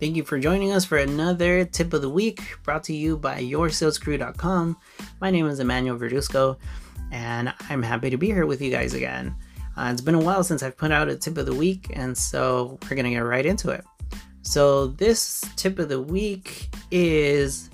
Thank 0.00 0.16
you 0.16 0.24
for 0.24 0.38
joining 0.38 0.72
us 0.72 0.86
for 0.86 0.96
another 0.96 1.66
tip 1.66 1.92
of 1.92 2.00
the 2.00 2.08
week 2.08 2.40
brought 2.62 2.84
to 2.84 2.94
you 2.94 3.18
by 3.18 3.42
yoursalescrew.com. 3.42 4.78
My 5.20 5.30
name 5.30 5.46
is 5.46 5.60
Emmanuel 5.60 5.98
Verduzco, 5.98 6.56
and 7.12 7.52
I'm 7.68 7.82
happy 7.82 8.08
to 8.08 8.16
be 8.16 8.28
here 8.28 8.46
with 8.46 8.62
you 8.62 8.70
guys 8.70 8.94
again. 8.94 9.34
Uh, 9.76 9.90
it's 9.92 10.00
been 10.00 10.14
a 10.14 10.18
while 10.18 10.42
since 10.42 10.62
I've 10.62 10.78
put 10.78 10.90
out 10.90 11.10
a 11.10 11.16
tip 11.16 11.36
of 11.36 11.44
the 11.44 11.54
week, 11.54 11.88
and 11.92 12.16
so 12.16 12.78
we're 12.84 12.96
going 12.96 13.04
to 13.04 13.10
get 13.10 13.18
right 13.18 13.44
into 13.44 13.68
it. 13.72 13.84
So, 14.40 14.86
this 14.86 15.44
tip 15.56 15.78
of 15.78 15.90
the 15.90 16.00
week 16.00 16.74
is 16.90 17.68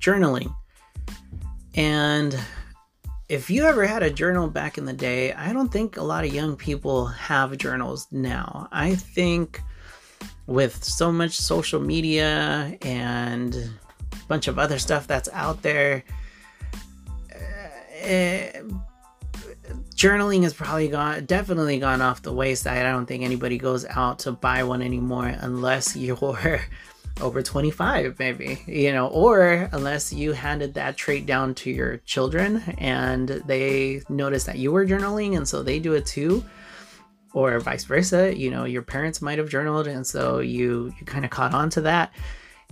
journaling. 0.00 0.54
And 1.76 2.38
if 3.32 3.48
you 3.48 3.64
ever 3.64 3.86
had 3.86 4.02
a 4.02 4.10
journal 4.10 4.46
back 4.46 4.76
in 4.76 4.84
the 4.84 4.92
day, 4.92 5.32
I 5.32 5.54
don't 5.54 5.72
think 5.72 5.96
a 5.96 6.02
lot 6.02 6.22
of 6.22 6.34
young 6.34 6.54
people 6.54 7.06
have 7.06 7.56
journals 7.56 8.06
now. 8.12 8.68
I 8.70 8.94
think 8.94 9.62
with 10.46 10.84
so 10.84 11.10
much 11.10 11.40
social 11.40 11.80
media 11.80 12.76
and 12.82 13.54
a 13.54 14.26
bunch 14.28 14.48
of 14.48 14.58
other 14.58 14.78
stuff 14.78 15.06
that's 15.06 15.30
out 15.32 15.62
there, 15.62 16.04
uh, 18.04 18.60
journaling 19.94 20.42
has 20.42 20.52
probably 20.52 20.88
gone 20.88 21.24
definitely 21.24 21.78
gone 21.78 22.02
off 22.02 22.20
the 22.20 22.34
wayside. 22.34 22.84
I 22.84 22.90
don't 22.90 23.06
think 23.06 23.24
anybody 23.24 23.56
goes 23.56 23.86
out 23.86 24.18
to 24.20 24.32
buy 24.32 24.62
one 24.62 24.82
anymore 24.82 25.34
unless 25.38 25.96
you're 25.96 26.60
over 27.20 27.42
25 27.42 28.18
maybe 28.18 28.62
you 28.66 28.92
know 28.92 29.08
or 29.08 29.68
unless 29.72 30.12
you 30.12 30.32
handed 30.32 30.74
that 30.74 30.96
trait 30.96 31.26
down 31.26 31.54
to 31.54 31.70
your 31.70 31.98
children 31.98 32.62
and 32.78 33.28
they 33.28 34.02
notice 34.08 34.44
that 34.44 34.58
you 34.58 34.72
were 34.72 34.86
journaling 34.86 35.36
and 35.36 35.46
so 35.46 35.62
they 35.62 35.78
do 35.78 35.92
it 35.92 36.06
too 36.06 36.44
or 37.34 37.58
vice 37.60 37.84
versa 37.84 38.36
you 38.36 38.50
know 38.50 38.64
your 38.64 38.82
parents 38.82 39.22
might 39.22 39.38
have 39.38 39.48
journaled 39.48 39.86
and 39.86 40.06
so 40.06 40.40
you 40.40 40.92
you 40.98 41.06
kind 41.06 41.24
of 41.24 41.30
caught 41.30 41.54
on 41.54 41.70
to 41.70 41.80
that. 41.82 42.12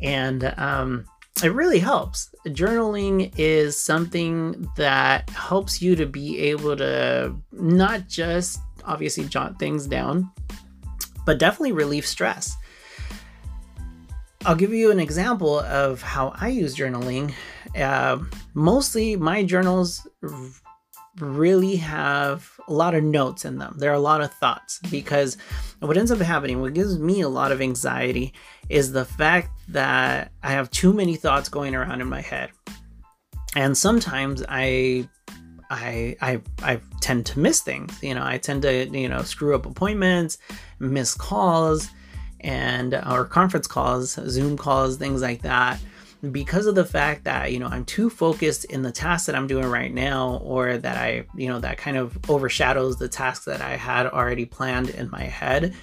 And 0.00 0.52
um 0.56 1.06
it 1.44 1.52
really 1.52 1.78
helps. 1.78 2.34
Journaling 2.46 3.30
is 3.36 3.78
something 3.78 4.66
that 4.76 5.28
helps 5.28 5.82
you 5.82 5.94
to 5.96 6.06
be 6.06 6.38
able 6.38 6.74
to 6.78 7.36
not 7.52 8.08
just 8.08 8.58
obviously 8.84 9.24
jot 9.24 9.58
things 9.58 9.86
down 9.86 10.30
but 11.26 11.38
definitely 11.38 11.72
relieve 11.72 12.06
stress 12.06 12.56
I'll 14.46 14.54
give 14.54 14.72
you 14.72 14.92
an 14.92 15.00
example 15.00 15.58
of 15.58 16.00
how 16.02 16.32
I 16.40 16.48
use 16.48 16.76
journaling. 16.76 17.34
Uh, 17.76 18.18
mostly, 18.54 19.16
my 19.16 19.42
journals 19.42 20.06
really 21.18 21.74
have 21.74 22.48
a 22.68 22.72
lot 22.72 22.94
of 22.94 23.02
notes 23.02 23.44
in 23.44 23.58
them. 23.58 23.74
There 23.76 23.90
are 23.90 23.94
a 23.94 23.98
lot 23.98 24.20
of 24.20 24.32
thoughts 24.34 24.78
because 24.88 25.36
what 25.80 25.96
ends 25.96 26.12
up 26.12 26.20
happening, 26.20 26.60
what 26.60 26.74
gives 26.74 26.96
me 26.96 27.22
a 27.22 27.28
lot 27.28 27.50
of 27.50 27.60
anxiety, 27.60 28.34
is 28.68 28.92
the 28.92 29.04
fact 29.04 29.50
that 29.66 30.30
I 30.44 30.52
have 30.52 30.70
too 30.70 30.92
many 30.92 31.16
thoughts 31.16 31.48
going 31.48 31.74
around 31.74 32.00
in 32.00 32.06
my 32.06 32.20
head. 32.20 32.50
And 33.56 33.76
sometimes 33.76 34.44
I 34.48 35.08
I 35.70 36.16
I 36.20 36.40
I 36.62 36.80
tend 37.00 37.26
to 37.26 37.40
miss 37.40 37.62
things. 37.62 38.00
You 38.00 38.14
know, 38.14 38.24
I 38.24 38.38
tend 38.38 38.62
to, 38.62 38.86
you 38.86 39.08
know, 39.08 39.22
screw 39.22 39.56
up 39.56 39.66
appointments, 39.66 40.38
miss 40.78 41.14
calls, 41.14 41.88
and 42.46 42.94
our 42.94 43.24
conference 43.24 43.66
calls, 43.66 44.12
Zoom 44.12 44.56
calls, 44.56 44.96
things 44.96 45.20
like 45.20 45.42
that. 45.42 45.80
Because 46.30 46.66
of 46.66 46.74
the 46.74 46.84
fact 46.84 47.24
that 47.24 47.52
you 47.52 47.58
know 47.58 47.66
I'm 47.66 47.84
too 47.84 48.08
focused 48.08 48.64
in 48.66 48.82
the 48.82 48.90
task 48.90 49.26
that 49.26 49.34
I'm 49.34 49.46
doing 49.46 49.66
right 49.66 49.92
now 49.92 50.40
or 50.42 50.78
that 50.78 50.96
I 50.96 51.26
you 51.34 51.48
know 51.48 51.58
that 51.60 51.76
kind 51.76 51.96
of 51.96 52.18
overshadows 52.30 52.96
the 52.96 53.08
tasks 53.08 53.44
that 53.44 53.60
I 53.60 53.76
had 53.76 54.06
already 54.06 54.46
planned 54.46 54.90
in 54.90 55.10
my 55.10 55.24
head. 55.24 55.74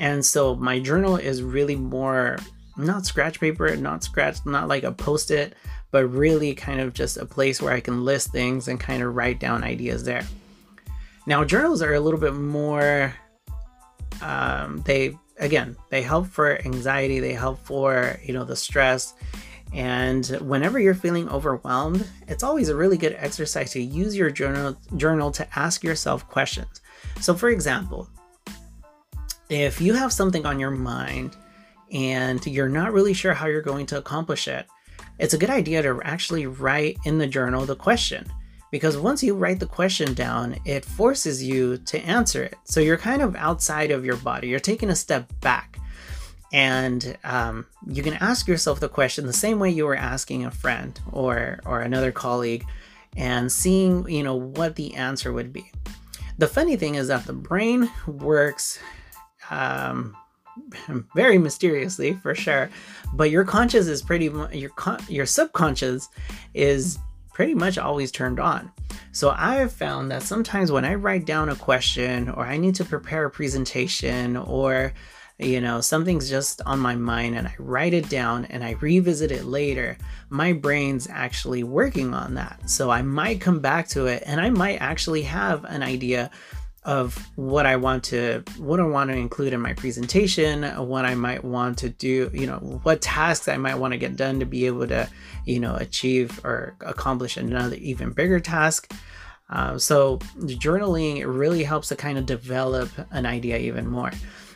And 0.00 0.24
so 0.24 0.56
my 0.56 0.80
journal 0.80 1.16
is 1.16 1.42
really 1.42 1.76
more 1.76 2.38
not 2.76 3.06
scratch 3.06 3.38
paper 3.38 3.74
not 3.76 4.02
scratch 4.02 4.44
not 4.44 4.68
like 4.68 4.84
a 4.84 4.92
post-it 4.92 5.54
but 5.90 6.06
really 6.06 6.54
kind 6.54 6.80
of 6.80 6.92
just 6.92 7.16
a 7.16 7.26
place 7.26 7.62
where 7.62 7.72
I 7.72 7.80
can 7.80 8.04
list 8.04 8.30
things 8.30 8.68
and 8.68 8.78
kind 8.78 9.02
of 9.02 9.16
write 9.16 9.40
down 9.40 9.64
ideas 9.64 10.04
there. 10.04 10.26
Now 11.26 11.44
journals 11.44 11.82
are 11.82 11.94
a 11.94 12.00
little 12.00 12.20
bit 12.20 12.34
more 12.34 13.14
um, 14.22 14.82
they 14.84 15.16
again, 15.38 15.76
they 15.90 16.02
help 16.02 16.26
for 16.26 16.60
anxiety, 16.64 17.20
they 17.20 17.32
help 17.32 17.58
for, 17.64 18.18
you 18.22 18.32
know, 18.32 18.44
the 18.44 18.56
stress. 18.56 19.14
And 19.72 20.26
whenever 20.40 20.78
you're 20.78 20.94
feeling 20.94 21.28
overwhelmed, 21.28 22.06
it's 22.26 22.42
always 22.42 22.68
a 22.68 22.76
really 22.76 22.96
good 22.96 23.14
exercise 23.18 23.72
to 23.72 23.82
use 23.82 24.16
your 24.16 24.30
journal 24.30 24.76
journal 24.96 25.30
to 25.32 25.58
ask 25.58 25.84
yourself 25.84 26.26
questions. 26.28 26.80
So 27.20 27.34
for 27.34 27.50
example, 27.50 28.08
if 29.50 29.80
you 29.80 29.94
have 29.94 30.12
something 30.12 30.46
on 30.46 30.58
your 30.58 30.70
mind 30.70 31.36
and 31.92 32.44
you're 32.46 32.68
not 32.68 32.92
really 32.92 33.12
sure 33.12 33.34
how 33.34 33.46
you're 33.46 33.62
going 33.62 33.86
to 33.86 33.98
accomplish 33.98 34.48
it, 34.48 34.66
it's 35.18 35.34
a 35.34 35.38
good 35.38 35.50
idea 35.50 35.82
to 35.82 36.00
actually 36.02 36.46
write 36.46 36.96
in 37.04 37.18
the 37.18 37.26
journal 37.26 37.66
the 37.66 37.76
question 37.76 38.30
because 38.70 38.96
once 38.96 39.22
you 39.22 39.34
write 39.34 39.60
the 39.60 39.66
question 39.66 40.14
down, 40.14 40.56
it 40.64 40.84
forces 40.84 41.42
you 41.42 41.78
to 41.78 41.98
answer 42.00 42.42
it. 42.42 42.56
So 42.64 42.80
you're 42.80 42.98
kind 42.98 43.22
of 43.22 43.34
outside 43.36 43.90
of 43.90 44.04
your 44.04 44.16
body, 44.16 44.48
you're 44.48 44.60
taking 44.60 44.90
a 44.90 44.96
step 44.96 45.32
back. 45.40 45.78
And 46.52 47.18
um, 47.24 47.66
you 47.86 48.02
can 48.02 48.14
ask 48.14 48.48
yourself 48.48 48.80
the 48.80 48.88
question 48.88 49.26
the 49.26 49.32
same 49.32 49.58
way 49.58 49.70
you 49.70 49.84
were 49.84 49.96
asking 49.96 50.46
a 50.46 50.50
friend 50.50 50.98
or, 51.12 51.60
or 51.66 51.80
another 51.80 52.10
colleague 52.10 52.64
and 53.16 53.50
seeing 53.50 54.08
you 54.08 54.22
know 54.22 54.34
what 54.34 54.76
the 54.76 54.94
answer 54.94 55.32
would 55.32 55.52
be. 55.52 55.70
The 56.38 56.46
funny 56.46 56.76
thing 56.76 56.94
is 56.94 57.08
that 57.08 57.26
the 57.26 57.32
brain 57.32 57.90
works 58.06 58.78
um, 59.50 60.16
very 61.14 61.36
mysteriously 61.36 62.14
for 62.14 62.34
sure, 62.34 62.70
but 63.12 63.30
your 63.30 63.44
conscious 63.44 63.88
is 63.88 64.02
pretty 64.02 64.30
your 64.52 64.70
your 65.08 65.26
subconscious 65.26 66.08
is 66.54 66.98
pretty 67.38 67.54
much 67.54 67.78
always 67.78 68.10
turned 68.10 68.40
on. 68.40 68.68
So 69.12 69.30
I 69.30 69.54
have 69.58 69.70
found 69.72 70.10
that 70.10 70.24
sometimes 70.24 70.72
when 70.72 70.84
I 70.84 70.94
write 70.94 71.24
down 71.24 71.50
a 71.50 71.54
question 71.54 72.28
or 72.30 72.44
I 72.44 72.56
need 72.56 72.74
to 72.74 72.84
prepare 72.84 73.26
a 73.26 73.30
presentation 73.30 74.36
or 74.36 74.92
you 75.38 75.60
know 75.60 75.80
something's 75.80 76.28
just 76.28 76.60
on 76.66 76.80
my 76.80 76.96
mind 76.96 77.36
and 77.36 77.46
I 77.46 77.54
write 77.60 77.94
it 77.94 78.08
down 78.08 78.46
and 78.46 78.64
I 78.64 78.72
revisit 78.80 79.30
it 79.30 79.44
later, 79.44 79.96
my 80.30 80.52
brain's 80.52 81.06
actually 81.08 81.62
working 81.62 82.12
on 82.12 82.34
that. 82.34 82.68
So 82.68 82.90
I 82.90 83.02
might 83.02 83.40
come 83.40 83.60
back 83.60 83.86
to 83.90 84.06
it 84.06 84.24
and 84.26 84.40
I 84.40 84.50
might 84.50 84.78
actually 84.80 85.22
have 85.22 85.62
an 85.62 85.84
idea 85.84 86.32
of 86.88 87.30
what 87.36 87.66
I 87.66 87.76
want 87.76 88.02
to 88.04 88.42
what 88.56 88.80
I 88.80 88.84
want 88.84 89.10
to 89.10 89.16
include 89.16 89.52
in 89.52 89.60
my 89.60 89.74
presentation, 89.74 90.62
what 90.88 91.04
I 91.04 91.14
might 91.14 91.44
want 91.44 91.76
to 91.78 91.90
do, 91.90 92.30
you 92.32 92.46
know, 92.46 92.80
what 92.82 93.02
tasks 93.02 93.46
I 93.46 93.58
might 93.58 93.74
want 93.74 93.92
to 93.92 93.98
get 93.98 94.16
done 94.16 94.40
to 94.40 94.46
be 94.46 94.64
able 94.64 94.86
to, 94.88 95.06
you 95.44 95.60
know, 95.60 95.74
achieve 95.74 96.42
or 96.46 96.76
accomplish 96.80 97.36
another 97.36 97.76
even 97.76 98.12
bigger 98.12 98.40
task. 98.40 98.90
Uh, 99.50 99.76
so 99.76 100.16
journaling 100.46 101.22
really 101.26 101.62
helps 101.62 101.88
to 101.88 101.96
kind 101.96 102.16
of 102.16 102.24
develop 102.24 102.88
an 103.10 103.26
idea 103.26 103.58
even 103.58 103.86
more. 103.86 104.10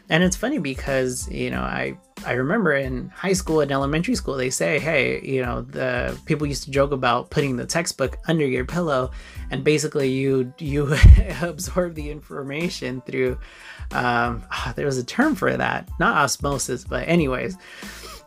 And 0.08 0.24
it's 0.24 0.36
funny 0.36 0.58
because, 0.58 1.30
you 1.30 1.50
know, 1.50 1.60
I 1.60 1.98
I 2.26 2.32
remember 2.32 2.72
in 2.72 3.08
high 3.08 3.32
school 3.32 3.60
and 3.60 3.70
elementary 3.70 4.14
school 4.14 4.34
they 4.34 4.50
say, 4.50 4.78
hey, 4.78 5.20
you 5.22 5.42
know, 5.42 5.62
the 5.62 6.18
people 6.26 6.46
used 6.46 6.64
to 6.64 6.70
joke 6.70 6.92
about 6.92 7.30
putting 7.30 7.56
the 7.56 7.66
textbook 7.66 8.18
under 8.28 8.46
your 8.46 8.64
pillow 8.64 9.10
and 9.50 9.64
basically 9.64 10.10
you 10.10 10.52
you 10.58 10.94
absorb 11.42 11.94
the 11.94 12.10
information 12.10 13.00
through 13.02 13.38
um 13.92 14.42
oh, 14.52 14.72
there 14.76 14.86
was 14.86 14.98
a 14.98 15.04
term 15.04 15.34
for 15.34 15.56
that, 15.56 15.88
not 15.98 16.16
osmosis, 16.16 16.84
but 16.84 17.08
anyways. 17.08 17.56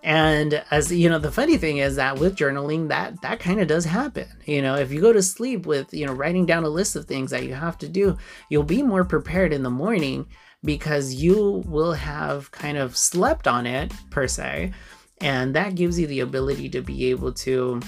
And 0.06 0.64
as 0.70 0.92
you 0.92 1.10
know, 1.10 1.18
the 1.18 1.32
funny 1.32 1.58
thing 1.58 1.78
is 1.78 1.96
that 1.96 2.20
with 2.20 2.36
journaling, 2.36 2.90
that 2.90 3.22
that 3.24 3.40
kind 3.40 3.60
of 3.60 3.68
does 3.68 3.86
happen. 3.86 4.28
You 4.46 4.62
know, 4.62 4.76
if 4.76 4.92
you 4.92 5.02
go 5.02 5.12
to 5.12 5.22
sleep 5.22 5.66
with 5.66 5.94
you 5.94 6.06
know 6.06 6.14
writing 6.14 6.46
down 6.46 6.64
a 6.64 6.70
list 6.70 6.96
of 6.96 7.06
things 7.06 7.32
that 7.32 7.44
you 7.44 7.56
have 7.56 7.78
to 7.80 7.90
do, 7.90 8.18
you'll 8.50 8.64
be 8.64 8.84
more 8.84 9.04
prepared 9.04 9.52
in 9.52 9.64
the 9.64 9.70
morning 9.72 10.28
because 10.64 11.16
you 11.16 11.64
will 11.68 11.94
have 11.94 12.52
kind 12.52 12.78
of 12.78 12.96
slept 12.96 13.48
on 13.48 13.66
it 13.66 13.92
per 14.10 14.28
se 14.28 14.74
and 15.22 15.56
that 15.56 15.76
gives 15.76 16.00
you 16.00 16.08
the 16.08 16.20
ability 16.20 16.70
to 16.70 16.82
be 16.82 17.06
able 17.06 17.32
to 17.32 17.80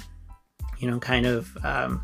you 0.79 0.89
know 0.89 0.99
kind 0.99 1.25
of 1.25 1.57
um, 1.63 2.03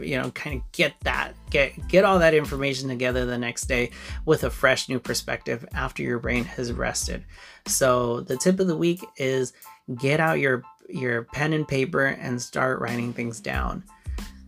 you 0.00 0.16
know 0.16 0.30
kind 0.30 0.56
of 0.56 0.72
get 0.72 0.94
that 1.02 1.32
get 1.50 1.88
get 1.88 2.04
all 2.04 2.18
that 2.18 2.34
information 2.34 2.88
together 2.88 3.24
the 3.24 3.38
next 3.38 3.66
day 3.66 3.90
with 4.24 4.44
a 4.44 4.50
fresh 4.50 4.88
new 4.88 4.98
perspective 4.98 5.66
after 5.74 6.02
your 6.02 6.18
brain 6.18 6.44
has 6.44 6.72
rested 6.72 7.24
so 7.66 8.20
the 8.20 8.36
tip 8.36 8.60
of 8.60 8.66
the 8.66 8.76
week 8.76 9.04
is 9.16 9.52
get 9.98 10.20
out 10.20 10.38
your 10.38 10.62
your 10.88 11.24
pen 11.24 11.52
and 11.52 11.66
paper 11.66 12.06
and 12.06 12.40
start 12.40 12.80
writing 12.80 13.12
things 13.12 13.40
down 13.40 13.82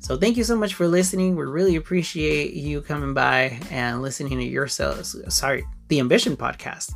so 0.01 0.17
thank 0.17 0.37
you 0.37 0.45
so 0.45 0.57
much 0.57 0.75
for 0.75 0.87
listening. 0.87 1.35
We 1.35 1.45
really 1.45 1.77
appreciate 1.77 2.55
you 2.55 2.81
coming 2.81 3.15
by 3.15 3.61
and 3.71 4.01
listening 4.01 4.39
to 4.39 4.45
yourselves. 4.45 5.17
Sorry, 5.29 5.65
the 5.89 5.99
Ambition 6.01 6.37
podcast. 6.37 6.93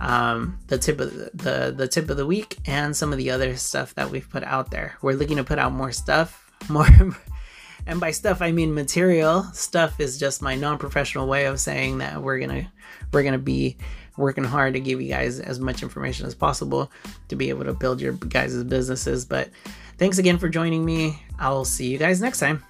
Um, 0.00 0.58
the 0.68 0.78
tip 0.78 1.00
of 1.00 1.12
the, 1.12 1.30
the 1.34 1.74
the 1.76 1.88
tip 1.88 2.10
of 2.10 2.16
the 2.16 2.26
week 2.26 2.58
and 2.66 2.96
some 2.96 3.12
of 3.12 3.18
the 3.18 3.30
other 3.30 3.56
stuff 3.56 3.94
that 3.96 4.10
we've 4.10 4.28
put 4.28 4.44
out 4.44 4.70
there. 4.70 4.96
We're 5.02 5.14
looking 5.14 5.36
to 5.36 5.44
put 5.44 5.58
out 5.58 5.72
more 5.72 5.92
stuff, 5.92 6.52
more 6.68 6.86
and 7.86 8.00
by 8.00 8.10
stuff 8.10 8.42
I 8.42 8.52
mean 8.52 8.74
material. 8.74 9.44
Stuff 9.52 10.00
is 10.00 10.18
just 10.18 10.42
my 10.42 10.54
non-professional 10.54 11.26
way 11.26 11.46
of 11.46 11.60
saying 11.60 11.98
that 11.98 12.22
we're 12.22 12.38
gonna 12.38 12.70
we're 13.12 13.22
gonna 13.22 13.38
be 13.38 13.76
working 14.16 14.44
hard 14.44 14.74
to 14.74 14.80
give 14.80 15.00
you 15.00 15.08
guys 15.08 15.40
as 15.40 15.58
much 15.58 15.82
information 15.82 16.26
as 16.26 16.34
possible 16.34 16.90
to 17.28 17.36
be 17.36 17.48
able 17.48 17.64
to 17.64 17.72
build 17.72 18.00
your 18.00 18.12
guys' 18.12 18.62
businesses. 18.64 19.24
But 19.24 19.50
thanks 19.98 20.18
again 20.18 20.38
for 20.38 20.48
joining 20.48 20.84
me. 20.84 21.22
I'll 21.38 21.64
see 21.64 21.88
you 21.88 21.98
guys 21.98 22.20
next 22.20 22.38
time. 22.38 22.62